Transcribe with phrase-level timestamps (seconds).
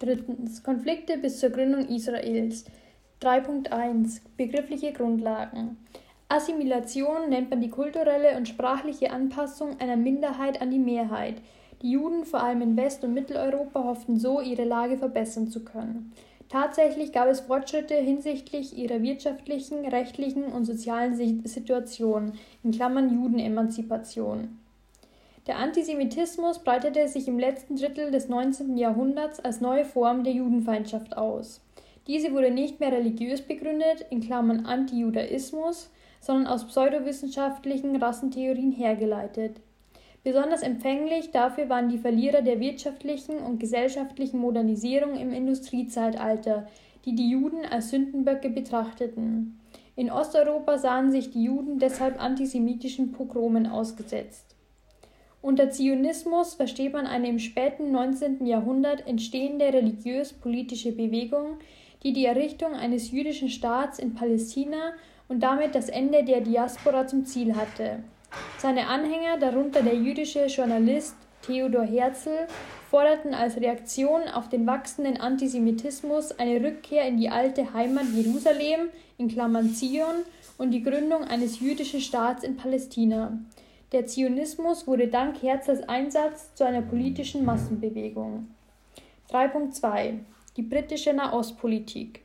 [0.00, 0.62] Drittens.
[0.62, 2.64] Konflikte bis zur Gründung Israels.
[3.20, 5.76] 3.1 Begriffliche Grundlagen.
[6.28, 11.42] Assimilation nennt man die kulturelle und sprachliche Anpassung einer Minderheit an die Mehrheit.
[11.82, 16.12] Die Juden, vor allem in West- und Mitteleuropa, hofften so, ihre Lage verbessern zu können.
[16.48, 24.58] Tatsächlich gab es Fortschritte hinsichtlich ihrer wirtschaftlichen, rechtlichen und sozialen Situation, in Klammern Judenemanzipation.
[25.48, 28.76] Der Antisemitismus breitete sich im letzten Drittel des 19.
[28.76, 31.62] Jahrhunderts als neue Form der Judenfeindschaft aus.
[32.06, 35.90] Diese wurde nicht mehr religiös begründet, in Klammern Antijudaismus,
[36.20, 39.56] sondern aus pseudowissenschaftlichen Rassentheorien hergeleitet.
[40.22, 46.68] Besonders empfänglich dafür waren die Verlierer der wirtschaftlichen und gesellschaftlichen Modernisierung im Industriezeitalter,
[47.06, 49.58] die die Juden als Sündenböcke betrachteten.
[49.96, 54.57] In Osteuropa sahen sich die Juden deshalb antisemitischen Pogromen ausgesetzt.
[55.40, 58.44] Unter Zionismus versteht man eine im späten 19.
[58.44, 61.58] Jahrhundert entstehende religiös-politische Bewegung,
[62.02, 64.92] die die Errichtung eines jüdischen Staats in Palästina
[65.28, 68.02] und damit das Ende der Diaspora zum Ziel hatte.
[68.58, 72.46] Seine Anhänger, darunter der jüdische Journalist Theodor Herzl,
[72.90, 79.28] forderten als Reaktion auf den wachsenden Antisemitismus eine Rückkehr in die alte Heimat Jerusalem in
[79.28, 80.24] Klammern Zion
[80.56, 83.38] und die Gründung eines jüdischen Staats in Palästina.
[83.92, 88.48] Der Zionismus wurde dank Herzls Einsatz zu einer politischen Massenbewegung.
[89.30, 90.20] 3.2
[90.58, 92.22] die britische Nahostpolitik.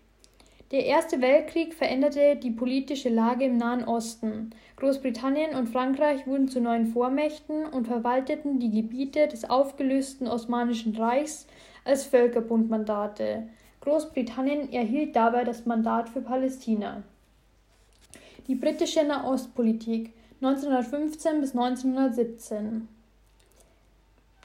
[0.71, 4.49] Der Erste Weltkrieg veränderte die politische Lage im Nahen Osten.
[4.77, 11.45] Großbritannien und Frankreich wurden zu neuen Vormächten und verwalteten die Gebiete des aufgelösten Osmanischen Reichs
[11.85, 13.49] als Völkerbundmandate.
[13.81, 17.03] Großbritannien erhielt dabei das Mandat für Palästina.
[18.47, 20.11] Die britische Nahostpolitik
[20.45, 22.89] 1915 bis 1917.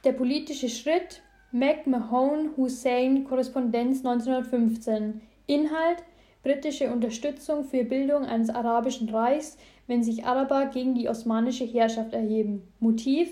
[0.05, 5.21] Der politische Schritt McMahon-Hussein-Korrespondenz 1915.
[5.49, 6.05] Inhalt:
[6.45, 12.63] britische Unterstützung für Bildung eines arabischen Reichs, wenn sich Araber gegen die osmanische Herrschaft erheben.
[12.79, 13.31] Motiv: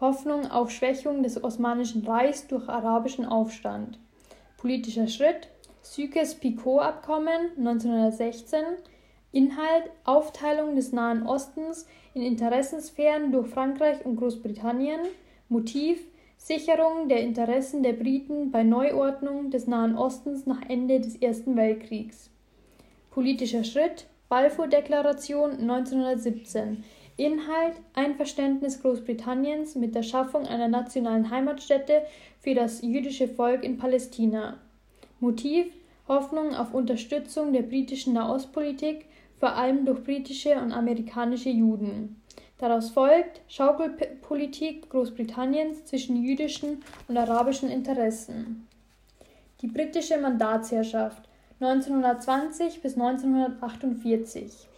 [0.00, 4.00] Hoffnung auf Schwächung des Osmanischen Reichs durch arabischen Aufstand.
[4.56, 5.46] Politischer Schritt:
[5.82, 8.64] Sykes-Picot-Abkommen 1916.
[9.32, 15.00] Inhalt: Aufteilung des Nahen Ostens in Interessensphären durch Frankreich und Großbritannien.
[15.48, 16.00] Motiv:
[16.36, 22.30] Sicherung der Interessen der Briten bei Neuordnung des Nahen Ostens nach Ende des Ersten Weltkriegs.
[23.10, 26.84] Politischer Schritt Balfour-Deklaration 1917
[27.16, 32.02] Inhalt Einverständnis Großbritanniens mit der Schaffung einer nationalen Heimatstätte
[32.38, 34.58] für das jüdische Volk in Palästina.
[35.18, 35.66] Motiv
[36.10, 39.06] Hoffnung auf Unterstützung der britischen Nahostpolitik,
[39.38, 42.20] vor allem durch britische und amerikanische Juden.
[42.58, 48.66] Daraus folgt Schaukelpolitik Großbritanniens zwischen jüdischen und arabischen Interessen.
[49.62, 51.28] Die britische Mandatsherrschaft
[51.60, 54.68] 1920 bis 1948.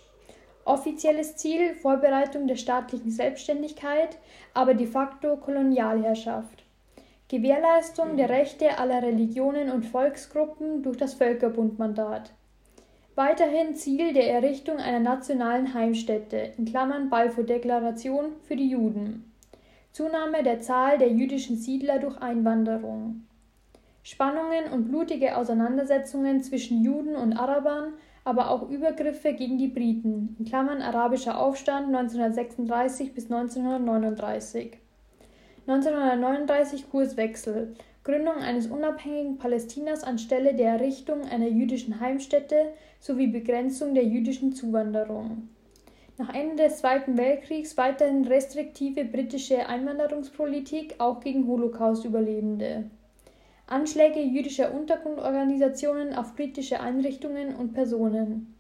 [0.67, 4.19] Offizielles Ziel Vorbereitung der staatlichen Selbstständigkeit,
[4.53, 6.62] aber de facto Kolonialherrschaft.
[7.33, 12.31] Gewährleistung der Rechte aller Religionen und Volksgruppen durch das Völkerbundmandat.
[13.15, 19.33] Weiterhin Ziel der Errichtung einer nationalen Heimstätte in Klammern (Balfour-Deklaration) für die Juden.
[19.93, 23.23] Zunahme der Zahl der jüdischen Siedler durch Einwanderung.
[24.03, 27.95] Spannungen und blutige Auseinandersetzungen zwischen Juden und Arabern,
[28.25, 34.82] aber auch Übergriffe gegen die Briten in Klammern (Arabischer Aufstand 1936 bis 1939).
[35.67, 44.05] 1939 Kurswechsel Gründung eines unabhängigen Palästinas anstelle der Errichtung einer jüdischen Heimstätte sowie Begrenzung der
[44.05, 45.49] jüdischen Zuwanderung.
[46.19, 52.91] Nach Ende des Zweiten Weltkriegs weiterhin restriktive britische Einwanderungspolitik auch gegen Holocaust-Überlebende.
[53.69, 58.53] Anschläge jüdischer Untergrundorganisationen auf britische Einrichtungen und Personen.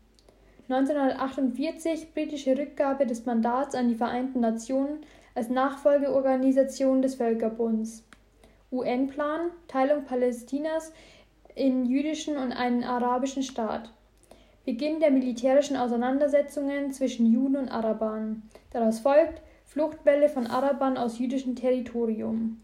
[0.69, 5.00] 1948 britische Rückgabe des Mandats an die Vereinten Nationen
[5.34, 8.04] als Nachfolgeorganisation des Völkerbunds.
[8.70, 10.93] UN-Plan Teilung Palästinas
[11.55, 13.90] in jüdischen und einen arabischen Staat.
[14.64, 18.43] Beginn der militärischen Auseinandersetzungen zwischen Juden und Arabern.
[18.70, 22.61] Daraus folgt Fluchtwelle von Arabern aus jüdischem Territorium.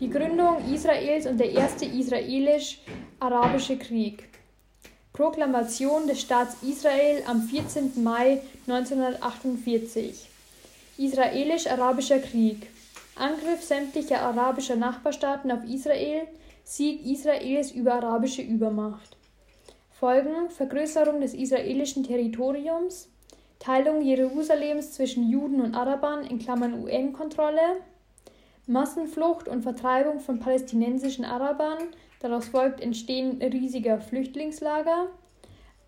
[0.00, 4.28] Die Gründung Israels und der erste israelisch-arabische Krieg.
[5.12, 8.02] Proklamation des Staats Israel am 14.
[8.02, 10.28] Mai 1948.
[11.00, 12.66] Israelisch-arabischer Krieg.
[13.16, 16.28] Angriff sämtlicher arabischer Nachbarstaaten auf Israel,
[16.62, 19.16] Sieg Israels über arabische Übermacht.
[19.98, 23.08] Folgen Vergrößerung des israelischen Territoriums,
[23.58, 27.80] Teilung Jerusalems zwischen Juden und Arabern in Klammern UN-Kontrolle,
[28.66, 31.78] Massenflucht und Vertreibung von palästinensischen Arabern,
[32.20, 35.06] daraus folgt Entstehen riesiger Flüchtlingslager,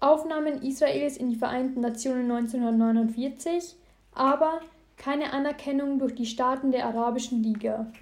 [0.00, 3.76] Aufnahmen Israels in die Vereinten Nationen 1949,
[4.14, 4.62] aber
[4.96, 7.92] keine Anerkennung durch die Staaten der Arabischen Liga.